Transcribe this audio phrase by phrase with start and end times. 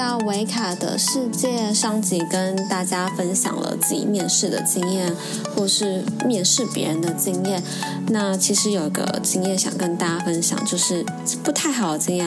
[0.00, 5.14] 到维卡的世界，上集跟大家分享了自己面试的经验，
[5.54, 7.62] 或是面试别人的经验。
[8.08, 11.04] 那其实有一个经验想跟大家分享，就是
[11.44, 12.26] 不太好的经验。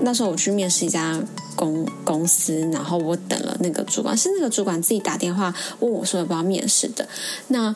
[0.00, 1.22] 那时候我去面试一家
[1.54, 7.06] 公公司，然后我等了那个主管，是那个主管自己打电话问我说要不要面试的。
[7.48, 7.74] 那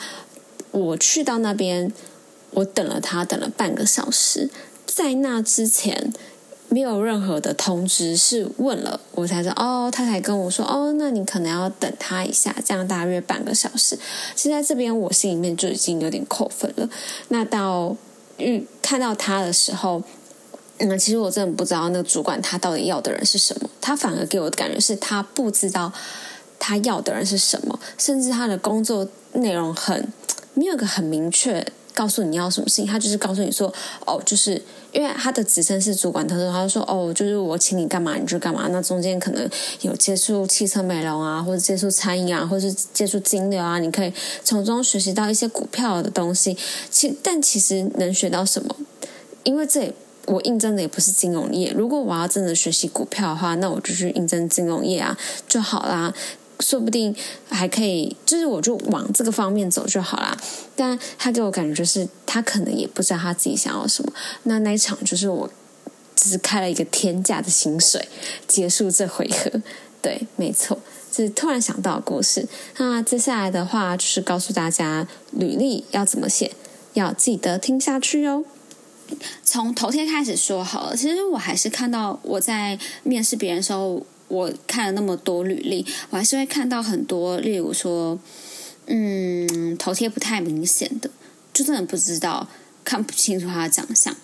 [0.70, 1.92] 我去到那边，
[2.52, 4.48] 我等了他等了半个小时，
[4.86, 6.10] 在那之前。
[6.74, 13.96] 没有任何的通知，是问了我才知道哦，他才跟我说哦，那你可能要等他一下，这样大约半个小时。
[14.34, 16.90] 现在这边我心里面就已经有点扣分了。
[17.28, 17.96] 那到
[18.38, 20.02] 遇看到他的时候，
[20.78, 25.92] 嗯，其实我真的不知道那个主管他到底要的人是什么，他反而给我的感觉是他不知道
[26.58, 30.12] 他要的人是什么，甚至他的工作内容很
[30.54, 31.64] 没有个很明确。
[31.94, 33.72] 告诉你要什么事情，他就是告诉你说，
[34.04, 34.60] 哦，就是
[34.92, 38.66] 因为他的职称是主管，他说他就说，哦，就是我请你干嘛你就干嘛。
[38.70, 39.48] 那中间可能
[39.82, 46.56] 有接触汽车美容啊，或者接触餐饮啊，或者是接触金流啊，你可以从中学习到一些股票的东西。
[46.90, 48.74] 其但其实能学到什么？
[49.44, 49.94] 因为这
[50.26, 51.70] 我应征的也不是金融业。
[51.76, 56.12] 如果我要真的学习股票的话，那我就去应征金融业啊就好啦。
[56.60, 57.14] 说不定
[57.48, 60.36] 还可以，就是我就往这个方面走就好啦。
[60.76, 64.12] 但他给我感觉就是，他可能也不知道他自己想要什么。
[64.44, 65.50] 那那一场就是我
[66.14, 68.08] 只是开了一个天价的薪水，
[68.46, 69.60] 结束这回合。
[70.00, 70.78] 对，没错，
[71.12, 72.46] 是突然想到的故事。
[72.78, 76.52] 那接下来的话就是告诉大家履历要怎么写，
[76.94, 78.44] 要记得听下去哦。
[79.44, 80.96] 从头天开始说好了。
[80.96, 84.06] 其实我还是看到我在面试别人的时候。
[84.34, 88.18] 我看了那么多履历，我还是会看到很多，例如说，
[88.86, 91.08] 嗯，头贴不太明显的，
[91.52, 92.48] 就真的不知道
[92.84, 94.14] 看不清楚他的长相。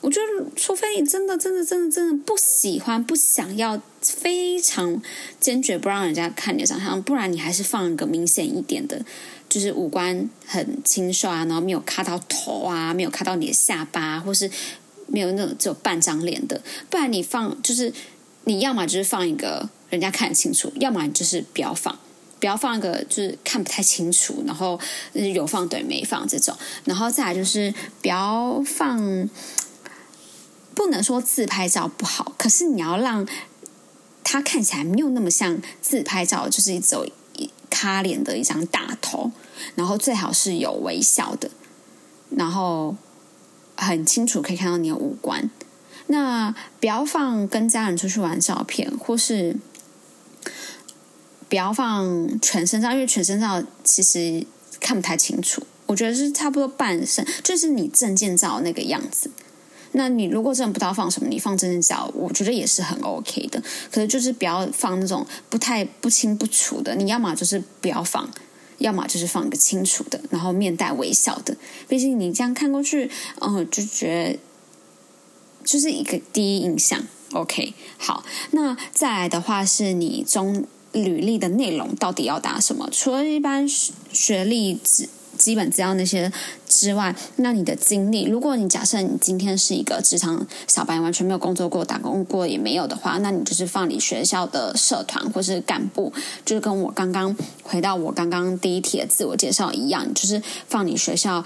[0.00, 5.02] 我觉得，除非你真的、真的、真的、真的不喜欢、不想要，非常
[5.38, 9.04] 坚决不让人家看你的长相，不然你还是放一个明显一点的，
[9.50, 14.50] 就是五官很清瘦啊，然后没有卡到头啊，没有卡到你的下巴，或是
[15.08, 17.92] 没有那种只有半张脸的，不然你放就是。
[18.48, 21.98] 你要么就是放一个人家看清楚，要么就是不要放，
[22.40, 24.80] 不要放一个就是看不太清楚，然后
[25.12, 29.28] 有放对没放这种，然后再来就是不要放，
[30.74, 33.28] 不能说自拍照不好，可是你要让
[34.24, 37.04] 他看起来没有那么像自拍照，就是一走
[37.68, 39.30] 卡脸的一张大头，
[39.74, 41.50] 然后最好是有微笑的，
[42.30, 42.96] 然后
[43.76, 45.50] 很清楚可以看到你的五官。
[46.10, 49.54] 那不要放跟家人出去玩照片，或是
[51.50, 54.46] 不要放全身照，因为全身照其实
[54.80, 55.62] 看不太清楚。
[55.84, 59.30] 我觉得是差不多半身，就是你证件照那个样子。
[59.92, 63.62] 那你如果真的不知道放什么，你放证件照，我觉得也是很 OK 的。
[63.92, 66.94] 可是就是不要放那种不太不清不楚的。
[66.94, 68.30] 你要么就是不要放，
[68.78, 71.54] 要么就是放个清楚的，然后面带微笑的。
[71.86, 73.10] 毕竟你这样看过去，
[73.40, 74.38] 嗯，就觉得。
[75.68, 76.98] 就是一个第一印象
[77.34, 82.88] ，OK，好，那再来的话是你中履历的内容到底要打什么？
[82.90, 85.06] 除了一般学历、基
[85.36, 86.32] 基本资料那些
[86.66, 96.10] 之外，那你的经历，如果你假设你今天是一个职场小白，完全没有工作过、打工过也没有的话，那你就是放你学校的社团或是干部，
[96.46, 101.44] 就是跟我刚刚回到我刚刚第一题的自我介绍一样，就是放你学校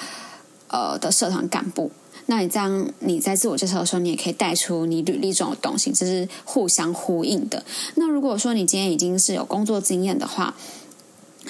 [0.68, 1.90] 呃的社团干部。
[2.26, 7.64] 那你这样，你在自我介绍的时候，你也可以带出你履历中的东西，这是互相呼应的。
[7.96, 10.54] 那如果说你今天已经是有工作经验的话，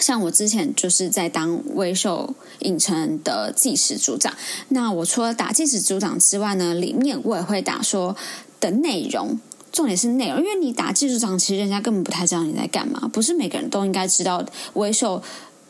[0.00, 4.32] 像我之前就是在当微秀影城的计时组长。
[4.70, 8.16] 那我除了打计时组长之外呢，里面我也会打说
[8.58, 9.38] 的内容，
[9.70, 15.22] 重点是内容，因为你打计时长，其实人家根本不太知道你在干嘛，不是每个人都应该知道微秀。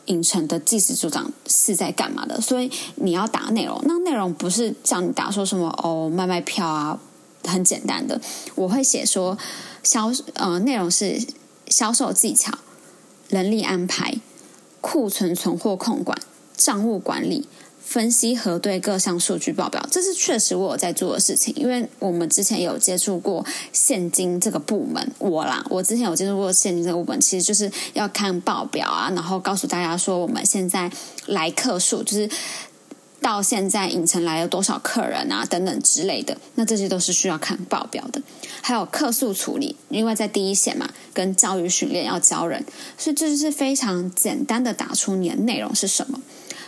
[0.07, 2.41] 影城的技师组长是在干嘛的？
[2.41, 6.99] 所以你要打内容，那内容不是叫你打说什么哦卖卖票啊，
[7.43, 8.19] 很简单的。
[8.55, 9.37] 我会写说
[9.81, 11.21] 销呃内容是
[11.67, 12.51] 销售技巧、
[13.29, 14.15] 人力安排、
[14.81, 16.17] 库存存货控管、
[16.55, 17.47] 账务管理。
[17.85, 21.53] 分析核对各项数据报表，这是确实我有在做的事情。
[21.55, 30.89] 因为我们之前有接触过现金这个部门，我啦，我之前有接触过现金这个部门，其实就是要看报表啊，然后告诉大家说我们现在
[31.27, 32.27] 来客数，就是
[33.21, 36.35] 到现在影城来了多少客人啊，等等之类的。
[36.55, 38.21] 那这些都是需要看报表的。
[38.61, 42.65] 还有客诉处理，因为在第一线嘛，跟教育训练要教人，
[42.97, 46.19] 所以这就是非常简单的打出你的内容是什么。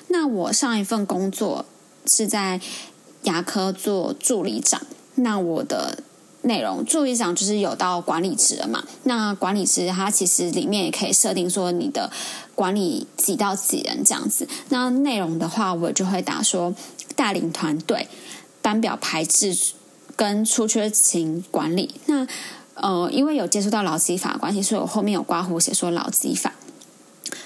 [0.08, 1.66] 那我上一份工作
[2.06, 2.62] 是在
[3.24, 4.82] 牙科做助理长，
[5.16, 6.04] 那我的
[6.44, 8.84] 内容，助理长就是有到管理职了嘛？
[9.04, 12.12] 那管理职它其实里面也可以设定说你的
[12.54, 14.48] 管理几到几人这样子。
[14.70, 16.74] 那内容的话，我就会打说
[17.16, 18.08] 带领团队、
[18.62, 19.58] 班表排制
[20.16, 21.96] 跟出缺勤管理。
[22.06, 22.28] 那
[22.76, 26.54] 呃，因为有接触到劳基法关系，所以我后面有刮胡写说劳基法。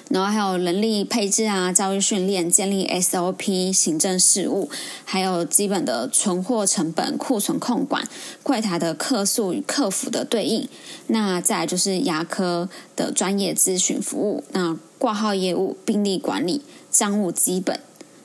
[0.10, 4.70] 然后还有人力配置啊、教育训练、建立 SOP、行政事务，
[5.06, 8.08] 还有基本的存货成本、库存控管、
[8.44, 10.68] 柜台的客诉与客服的对应。
[11.08, 16.62] 那再就是牙科的专业咨询服务，那挂号业务、病历管理、
[16.92, 17.80] 账务基本。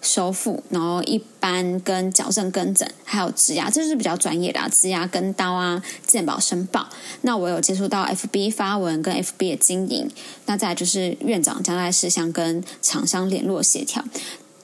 [0.04, 6.86] 收复，然后一般跟矫正跟诊，还有植牙，这是比较专业的啊，植牙跟刀啊，健保申报。
[7.22, 10.08] 那我有接触到 FB 发文跟 FB 的经营，
[10.46, 14.04] 那再就是院长交代事项跟厂商联络协调。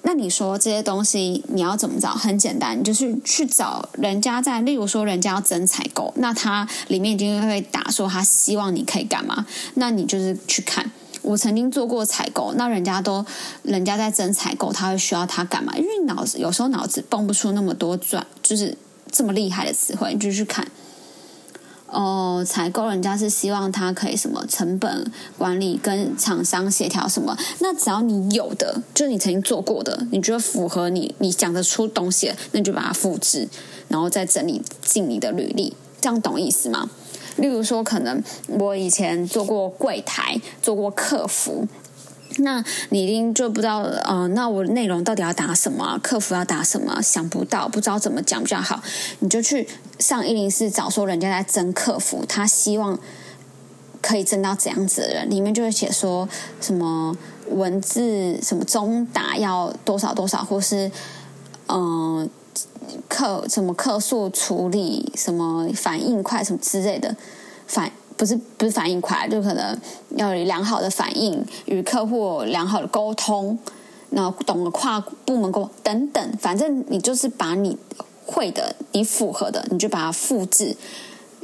[0.03, 2.15] 那你说这些东西你要怎么找？
[2.15, 10.91] 很简单，就是去找人家在，例如说人家要增采购，那他里面一定会打说他希望你可以干嘛，那你就是去看。
[11.23, 13.25] 我曾经做过采购，那人家都
[13.63, 15.77] 人家在争采购，他会需要他干嘛？
[15.77, 18.77] 因为脑子有时候脑子蹦不出那么多转，就是
[19.13, 20.67] 这么厉害的词汇，你就去看。
[21.93, 27.37] 哦，采购人家是希望他可以什么成本管理跟厂商协调什么？
[27.59, 33.49] 那只要你有的，就是你曾经做过的，你觉得符合你，你讲得出东西，那你就把它复制，
[33.89, 36.89] 然后再整理进你的履历，这样懂意思吗？
[37.37, 41.67] 例如说，可能我以前做过柜台，做过客服，
[42.39, 45.99] 那你一定就不知道，呃，那我内容到底要打什么？
[46.03, 47.01] 客服要打什么？
[47.03, 48.83] 想不到，不知道怎么讲比较好，
[49.21, 49.67] 你就去
[49.99, 52.99] 上一零四找说人家在争客服，他希望
[54.03, 56.29] 可以争到怎样子的人，里面就会写说
[56.61, 57.17] 什么
[57.49, 60.91] 文字什么中打要多少多少，或是
[61.69, 62.29] 嗯。
[63.09, 67.15] 客什么客诉处理什么反应快什么之类的
[67.67, 69.79] 反不是不是反应快就可能
[70.17, 73.59] 要有良好的反应与客户良好的沟通，
[74.11, 77.79] 然后懂得跨部门沟等等，反正你就是把你
[78.27, 80.77] 会的你符合的你就把它复制，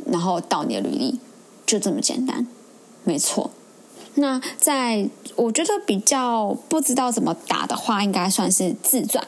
[0.07, 1.19] 然后到你的履历
[1.65, 2.47] 就这么简单，
[3.05, 3.51] 没错。
[4.17, 9.27] 那在我觉得比较不知道怎么打的话，应该算是自传。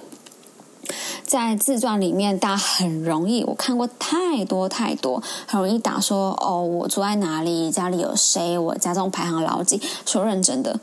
[1.25, 9.81] 在自传里面，大家很容易，我看过太多太多，很容易打说哦，我住在哪里，家里有谁，我家中排行老几。
[10.07, 10.81] 说认真的，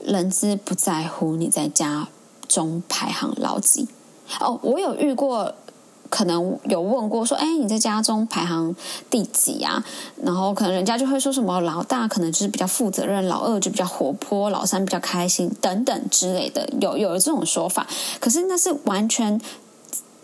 [0.00, 2.08] 人资不在乎你在家
[2.48, 3.88] 中排行老几。
[4.40, 5.54] 哦，我有遇过。
[6.10, 8.74] 可能有问过说，哎，你在家中排行
[9.10, 9.84] 第几啊？
[10.22, 17.86] 然后可能人家就会说什么老大可能就是比较负责任，老二就比较活泼，老三比较开心等等之类的，有有这种说法。
[18.20, 19.40] 可是那是完全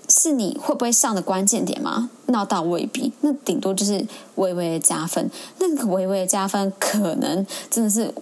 [0.09, 2.11] 是你会不会上的关键点吗？
[2.27, 4.07] 那倒未必，那顶多就是
[4.37, 5.31] 微微的加分。
[5.59, 8.13] 那个微微的加分，可能真的是。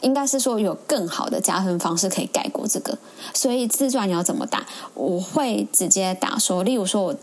[0.00, 2.96] 应该是说有更好的加分方式可以盖过这个，
[3.34, 4.66] 所以自传你要怎么打？
[4.94, 7.14] 我会直接打说，例如说我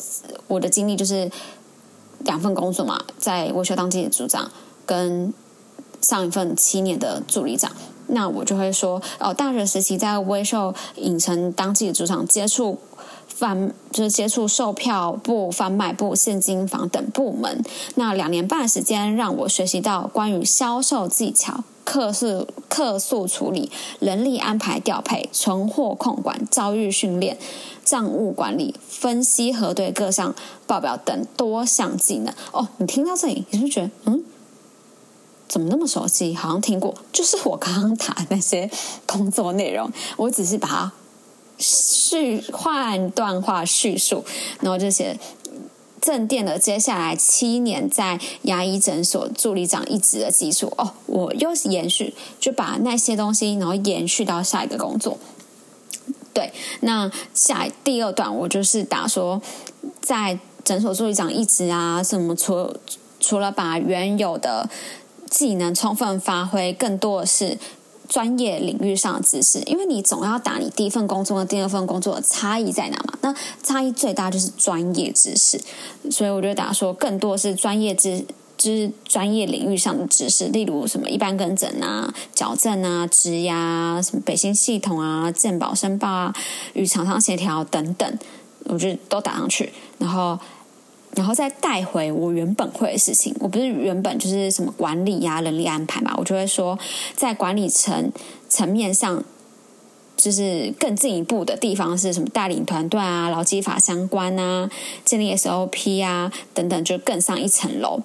[0.47, 1.31] 我的经历就是
[2.19, 4.51] 两份工作嘛，在维修当自己的组长
[4.85, 5.33] 跟
[6.01, 7.71] 上一份七年的助理长，
[8.07, 12.77] 那我就会说哦，大学时期在微秀影城当记的组长，接触
[13.27, 17.63] 贩就是接触售票部、贩卖部、现金房等部门，
[17.95, 21.63] 那两年半时间让我学习到关于销售技巧。
[21.85, 27.37] 客诉、客诉处理、人力安排调配、存货控管、教育训练、
[27.85, 30.35] 账务管理、分析核对各项
[30.67, 32.33] 报表等多项技能。
[32.51, 34.23] 哦，你听到这里，你是不是觉得嗯，
[35.47, 36.35] 怎么那么熟悉？
[36.35, 38.69] 好像听过，就是我刚刚打那些
[39.05, 40.91] 工作内容，我只是把它
[41.59, 44.25] 叙换段话叙述，
[44.59, 45.17] 然后这些。
[46.05, 55.17] 正店的接下来七年在牙医诊所助理长一职的基础哦，我又是延续，就把那些东西，然后延续到下一个工作。
[56.31, 59.41] 对，那下第二段我就是打说，
[59.99, 62.71] 在诊所助理长一职啊，什么除
[63.19, 64.69] 除了把原有的
[65.27, 67.57] 技能充分发挥，更多的是。
[68.07, 73.17] 专业领域上的知识，因为你总要打你第一份工作和第二份工作的差异在哪嘛？
[73.21, 75.59] 那差异最大就是专业知识，
[76.09, 78.25] 所以我就打说更多是专业知
[78.57, 86.33] 知专业领域上的知识，例如什么一般跟诊啊、矫正啊、植牙、什么北新系统啊、健保申报啊、
[86.73, 88.19] 与厂商协调等等，
[88.65, 90.39] 我就都打上去，然后。
[91.15, 96.77] 然后再带回我原本会的事情，我不是原本就是什么管理呀、人力安排嘛，我就会说
[97.15, 98.11] 在管理层
[98.49, 99.23] 层面上，
[100.17, 102.27] 就是更进一步的地方是什么？
[102.33, 104.69] 带领团队啊，劳基法相关啊，
[105.03, 108.01] 建立 SOP 啊等等，就更上一层楼，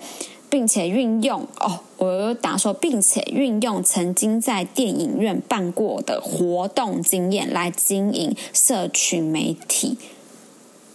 [0.49, 9.99] 并且运用哦，我有打说，并且运用曾经在电影院办过的活动经验来经营社群媒体。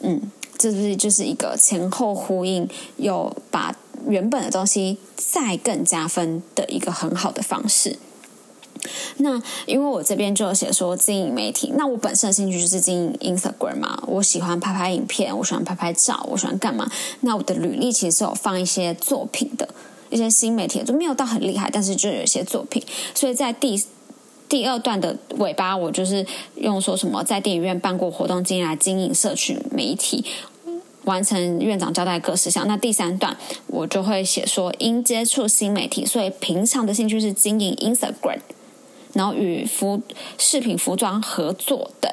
[0.01, 0.31] 嗯，
[0.71, 2.67] 是不是就是一个前后呼应，
[2.97, 3.75] 有把
[4.07, 7.99] 原本的东西再更加分的一个很好的方式。
[9.17, 16.89] 那因为我这边就有写说经营媒体，那我本身的兴趣就是经营 Instagram 嘛，我喜欢拍拍影片，我喜欢拍拍照，我喜欢干嘛？
[17.21, 19.69] 那我的履历其实是有放一些作品的，
[20.09, 22.83] 一些新媒体就没有到很厉害，但是就有一些作品。
[23.13, 23.83] 所以在第
[24.47, 26.23] 第二段的尾巴，我就是
[26.55, 30.23] 用说什么在电影院办过活动经验来经营社群媒体，
[31.05, 32.67] 完成院长交代各事项。
[32.67, 33.35] 那第三段
[33.67, 38.39] 我就会写说因接触新媒体，所以平常的兴趣是经营 Instagram。
[39.13, 40.01] 然后与服
[40.37, 42.11] 饰品、服装合作等，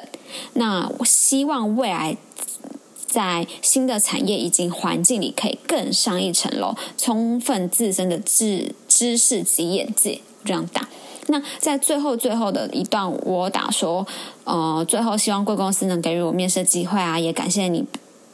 [0.53, 2.15] 那我希望未来
[3.05, 10.87] 在新的产业以及环境里可以更上一层楼，充分自身的知知识及眼界，这样打。
[11.27, 14.07] 那在最后最后的一段，我打说，
[14.45, 17.83] 呃，最后希望贵公司能给予我面试机会啊，也感谢你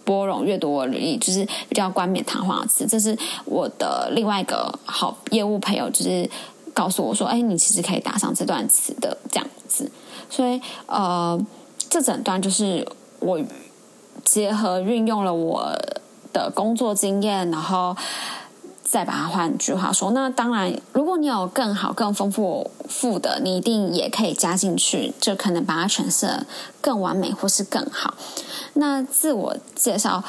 [0.10, 2.86] 包容阅读我履历，就是比较冠冕堂皇的词。
[2.88, 6.30] 这是我的另外一个好业务朋友，就是。
[6.72, 9.92] 告诉我说：“哎，你其实可以打上这段词的这样子。”
[10.30, 11.38] 所以，呃，
[11.90, 12.88] 这整段就是
[13.20, 13.38] 我
[14.24, 15.76] 结合运用了我
[16.32, 17.94] 的工作经验，然后
[18.90, 20.12] 再把它换句话说。
[20.12, 26.46] 那当然，如果你有更好、更丰富富的，你一定也可以加进去，就可能把它诠释
[26.82, 28.16] 更完美或是更好。
[28.74, 30.24] 那自我介绍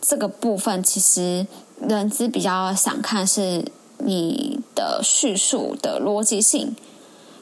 [0.00, 1.46] 这个部分，其实
[1.80, 3.64] 人资比较想看是。
[3.98, 6.74] 你的叙述的逻辑性，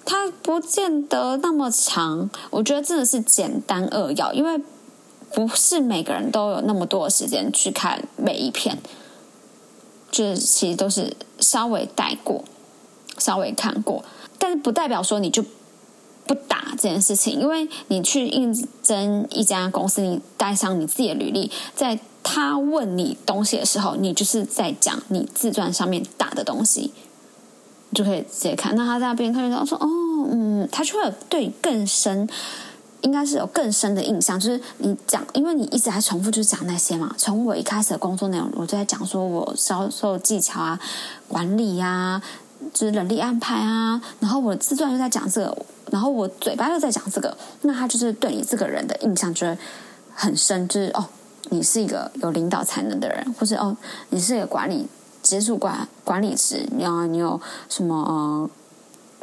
[0.04, 2.30] 它不见得那么长。
[2.50, 4.62] 我觉得真的是简单扼要，因为
[5.34, 8.78] 不是每个人都有那么多的时间去看每一篇，
[10.12, 12.44] 就是其实都是稍微带过、
[13.18, 14.04] 稍微看过，
[14.38, 15.44] 但是不代表说你就
[16.24, 18.54] 不打这件事情，因为你去应
[18.84, 21.98] 征一家公司，你带上你自己的履历，在。
[22.24, 26.92] 他问你东西的时候，你就是在讲你自传上面打的东西，
[27.92, 28.76] 就可以直接看。
[28.76, 29.88] 那他在那边看到说：“哦，
[30.30, 32.28] 嗯，他就会对更深，
[33.02, 34.40] 应该是有更深的印象。
[34.40, 37.14] 就是你讲，因为你一直在重复，就是讲那些嘛。
[37.16, 40.80] 从我一开始的工作内容，我就在讲说我销售技巧啊、
[41.28, 42.20] 管理呀，
[42.72, 44.02] 就是人力安排啊。
[44.18, 45.56] 然后我自传又在讲这个，
[45.90, 49.58] 然后我嘴巴又在讲这个，那他就是对你这个人的印象就会
[50.14, 51.04] 很深，就是哦。”
[51.50, 53.76] 你是一个有领导才能的人，或者哦，
[54.08, 54.86] 你是一个管理
[55.22, 58.50] 接触管管理职，你要你有什么呃，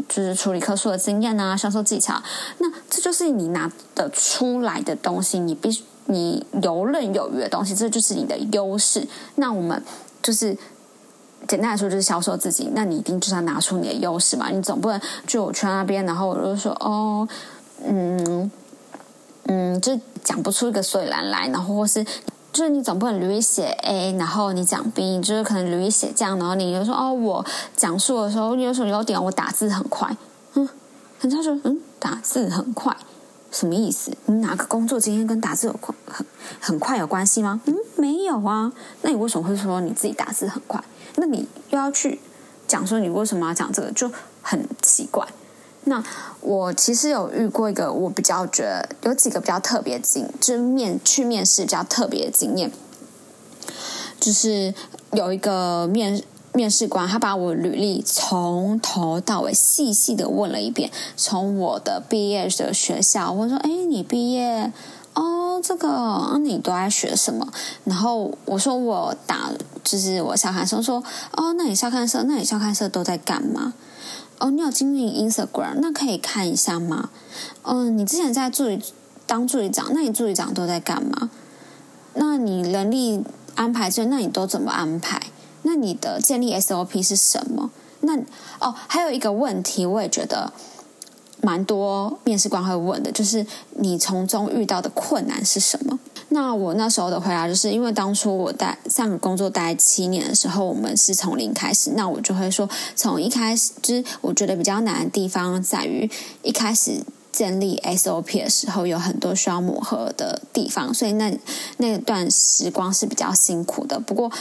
[0.08, 2.22] 就是处理客诉的经验啊，销售技巧，
[2.60, 9.08] 那这就是你拿得出来的东西，你必须你游刃有余的东西，这就是你的优势。
[9.36, 9.84] 那我们
[10.22, 10.58] 就是
[11.48, 17.28] 简单来说，就是销售自己，那你一定就是要拿出你的优势嘛，你总不能就我去那边，然后我就说哦，
[17.84, 18.52] 嗯。
[19.52, 22.06] 嗯，就讲不出一个所以然来，然后或是
[22.52, 27.46] 就是你总不能履历写 A，然后你讲 B，就是可能履历写这样，然后你就说哦，我
[27.78, 29.24] 讲述的时候你有什么优点？
[29.24, 30.18] 我打字很快，
[30.56, 30.68] 嗯，
[31.22, 32.96] 人家说嗯，打字很快
[33.52, 34.12] 什么意思？
[34.26, 36.26] 你哪个工作经验跟打字有快很
[36.60, 37.62] 很快有关系吗？
[37.66, 38.72] 嗯，没有啊，
[39.04, 40.84] 那你为什么会说你自己打字很快？
[41.16, 42.20] 那你又要去
[42.68, 45.28] 讲说你为什么要讲这个，就很奇怪。
[45.86, 46.04] 那
[46.42, 52.72] 我其实有遇过一个，我比较觉得有几个比较特别经，就是面去面试比较特别的经验，
[54.20, 54.74] 就是
[55.14, 56.22] 有一个面
[56.54, 64.72] 面试官，他把我履历从头到尾细细的问了一遍，从我的毕业的学校，我说：“哎，你毕业
[65.62, 67.48] 这个你都在学什么？”
[67.86, 69.52] 然后我说：“我打
[69.84, 71.04] 就是我校刊社。”说
[71.36, 73.74] ：“哦，那你校刊社，那你校刊社都在干嘛？”
[74.40, 77.10] 哦，你有经营 Instagram，那可以看一下吗？
[77.64, 78.82] 嗯，你之前在助理
[79.28, 81.30] 当助理长，那你助理长都在干嘛？
[82.14, 83.24] 那你人力
[83.56, 85.22] 安排这，那你都怎么安排？
[85.64, 87.70] 那你的建立 SOP 是什么？
[88.00, 88.18] 那
[88.62, 90.54] 哦，还有一个问题，我也觉得
[91.42, 93.46] 蛮多面试官会问的，就是
[93.78, 95.98] 你从中遇到的困难是什么？
[96.32, 101.94] 那我那时候的回答就是，因为当初我在上个工作待七年的时候，我们是从零开始。
[101.96, 106.10] 那我就会说，从一开始，就是我觉得比较难的地方在于
[106.44, 111.36] 一开始建立 SOP 的时候，有很多需要磨合的地方，所以那
[111.78, 114.00] 那段时光是比较辛苦的。
[114.00, 114.32] 不过，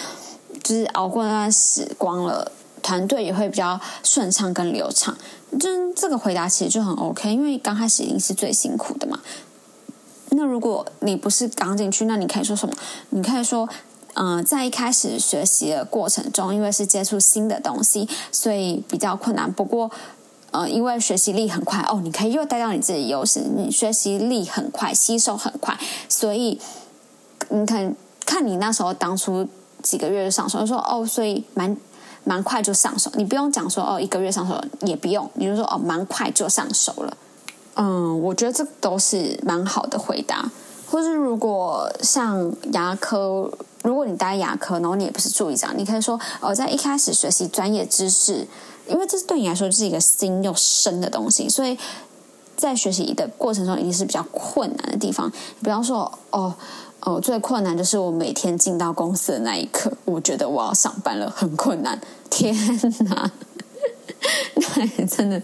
[0.62, 2.52] 就是熬过那段时光了。
[2.88, 5.14] 团队也会比较顺畅跟流畅。
[5.60, 9.20] 就这个回答其实就很 OK，因为刚开始一定是最辛苦的嘛。
[10.30, 12.74] 那如果你不是刚进去，那你可以说什么？
[13.10, 13.68] 你可以说，
[14.14, 19.52] 嗯，在一开始学习的过程中，因为是接触新的东西，所以比较困难。
[19.52, 19.90] 不过，
[20.50, 25.78] 呃，因为学习力很快哦，你可以又带到你自己优势，你学习力很快，吸收很快，
[26.08, 26.58] 所以
[27.50, 29.46] 你看看你那时候当初
[29.82, 31.76] 几个月上手，说哦，所以蛮
[32.28, 33.10] 蛮快就上手。
[33.14, 37.16] 你不用讲说哦，一个月上手也不用，你就说哦，蛮快就上手了。
[37.76, 40.50] 嗯，我觉得这都是蛮好的回答。
[40.90, 43.50] 或是如果像牙科，
[43.82, 48.46] 如果你待牙科，然后你也不是助理长，你可以说，哦，在一开始学习专业知识，
[48.86, 51.78] 因为这是对你来说是一个新又深的东西，所以
[52.56, 55.30] 在学习的过程中一定是比较困难的地方。
[55.62, 56.54] 比方说，哦
[57.00, 61.98] 哦，最困难就是我每天进到公司的那一刻，我觉得我要上班了，很困难。
[62.28, 62.54] 天
[63.08, 63.30] 哪，
[64.54, 65.40] 那真的。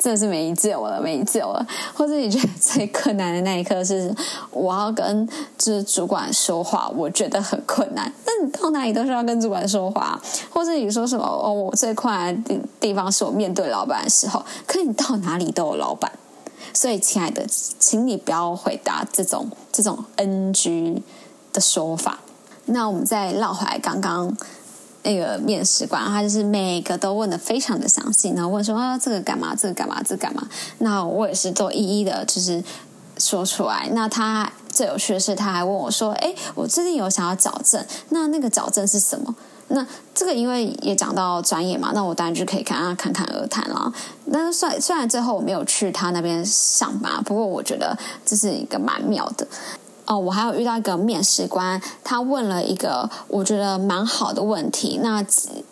[0.00, 1.64] 真的是没救了，没救了。
[1.94, 4.12] 或者你觉得最困难的那一刻是
[4.50, 5.26] 我要跟
[5.56, 8.12] 就是主管说话，我觉得很困难。
[8.26, 14.44] 那你到哪里都是要跟主管说话，或者你说什么哦，我最困难的地方是我面对老板的时候。
[14.66, 16.10] 可你到哪里都有老板，
[16.72, 17.46] 所以亲爱的，
[17.78, 21.02] 请你不要回答这种这种 NG
[21.52, 22.20] 的说法。
[22.66, 24.36] 那我们再绕回来刚刚。
[25.06, 29.54] 那个面试官，他就是每个都问的非常的详细，然后问说啊，这个干嘛？
[29.54, 30.02] 这个干嘛？
[30.02, 30.48] 这个干嘛？
[30.78, 32.64] 那我也是都一一的，就是
[33.18, 33.86] 说出来。
[33.92, 39.34] 那他最有趣的是，他还问我说：“哎，我最近有想要矫正，那那个矫正是什么？”
[39.68, 43.92] 那这个因为也讲到专业嘛，那我当然就可以看啊侃侃而谈了。
[44.32, 49.46] 但是虽虽然最后我没有去他那边上班，不过我觉得这是一个蛮妙的。
[50.06, 55.00] 哦，我还有遇到一个面试官，他问了一个我觉得蛮好的问题。
[55.02, 55.24] 那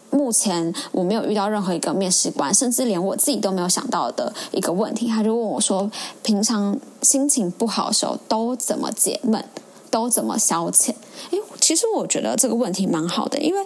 [0.09, 5.07] 目前我没有遇到任何一个面试官，甚至连我自己都没有想到的一个问题。
[5.07, 5.91] 他就问我说
[6.25, 9.45] ：“平常心情不好的时候都怎么解闷，
[9.93, 10.89] 都怎么消遣？”
[11.31, 13.65] 诶，其实我觉得这个问题蛮好的，因为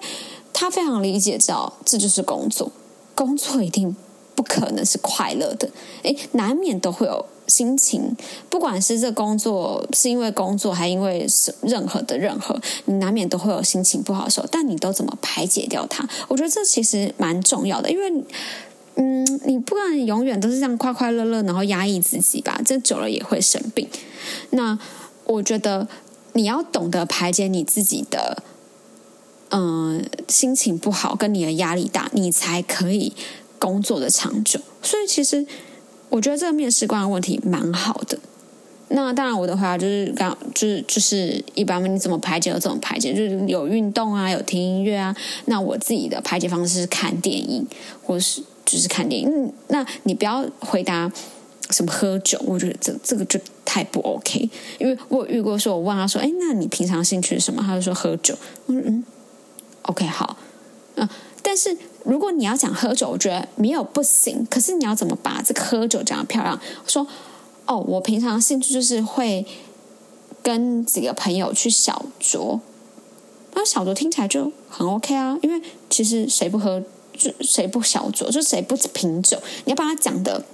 [0.52, 2.70] 他非常理解到这就是工作，
[3.14, 3.96] 工作一定
[4.34, 5.70] 不可能是快乐的，
[6.02, 7.24] 诶，难免都会有。
[7.48, 8.16] 心情，
[8.50, 14.46] 不管是这工作是因为工作，还因为是任何的任何，你难免都会有心情不好的时候。
[14.50, 16.04] 但你都怎么排解掉它？
[16.26, 18.24] 我觉得这其实蛮重要的，因为，
[18.96, 23.88] 嗯，你不能永远都是这样快快乐乐，然后压抑自己吧，这久了也会生病。
[24.50, 24.76] 那
[25.22, 25.86] 我觉得
[26.37, 28.42] 你要懂得排解你自己的，
[29.51, 33.12] 嗯，心情不好跟你的压力大，你才可以
[33.59, 34.61] 工作的长久。
[34.81, 35.44] 所以其实。
[36.09, 38.16] 我觉得这个面试官的问题蛮好的。
[38.88, 45.14] 那当然，我的话就是刚就是就是一般你怎么排解就怎么排解，就是有运动啊，有听音乐啊。
[45.46, 47.66] 那我自己的排解方式是看电影，
[48.05, 49.53] 或是就是看电影。
[49.66, 51.11] 那你不要回答
[51.70, 54.48] 什么喝酒，我觉得这这个就太不 OK。
[54.79, 58.35] 因为我有遇过，说我问他说：“哎，那你平常兴趣是什么？”他就说喝酒。
[58.64, 59.05] 我说：“嗯
[59.83, 60.38] ，OK，好。”
[60.96, 61.07] 嗯，
[61.42, 61.76] 但是。
[62.07, 64.46] 如果你要讲喝酒，我觉得没有不行。
[64.48, 66.57] 可是你要怎么把这个喝酒讲的漂亮？
[66.87, 67.05] 说
[67.66, 69.44] 哦，我平常兴趣就是会
[70.40, 72.61] 跟几个朋友去小酌，
[73.55, 75.37] 那小酌听起来就很 OK 啊。
[75.42, 76.81] 因为其实谁不喝，
[77.12, 79.37] 就谁不小酌，就谁不品酒。
[79.64, 80.44] 你要把它讲的，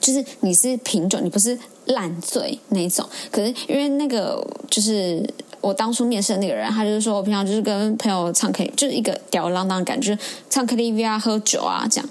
[0.00, 3.08] 就是你是品酒，你不是烂醉那种。
[3.30, 5.28] 可是因为那个就是。
[5.62, 10.16] 我当初面试的那个人，他就是说我平常就是跟朋友唱 K，就是一个吊儿郎当的感觉，
[10.48, 12.08] 唱 KTV 啊、喝酒啊这样，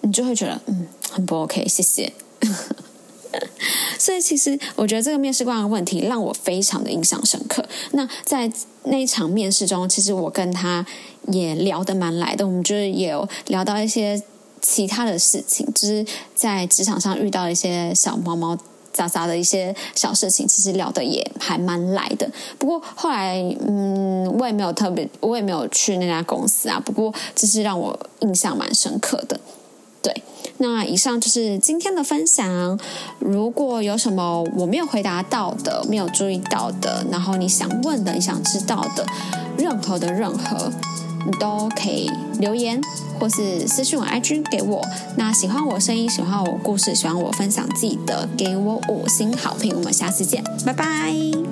[0.00, 2.12] 你就会觉得嗯很不 OK，谢谢。
[3.96, 7.64] 所以其实我觉得这个面试官的问题让我非常的印象深刻。
[7.92, 8.50] 那在
[8.84, 10.84] 那一场面试中，其实我跟他
[11.28, 14.20] 也聊得蛮来的，我们就是也有聊到一些
[14.60, 18.58] 其他的事情，就是在职场上遇到一些小猫猫。
[18.96, 22.26] 杂杂的一些小事情，其实聊的也还蛮来的。
[22.58, 23.36] 不过后来，
[23.68, 26.80] 嗯，我也没有特别，我也没有去那家公司啊。
[26.82, 29.38] 不过这是让我印象蛮深刻的。
[30.00, 30.22] 对，
[30.58, 32.78] 那以上就是今天的分享。
[33.18, 39.04] 如果有什么我没有回答到的、没有注意到的，然后你想问的、你想知道的，
[39.58, 40.72] 任何的任何。
[41.32, 42.80] 都可以留言，
[43.18, 44.82] 或是私信我 IG 给我。
[45.16, 49.74] 那喜欢我声音，喜欢我故事，喜欢我分享记得，给我五星好评。
[49.76, 51.45] 我们下次见，拜拜。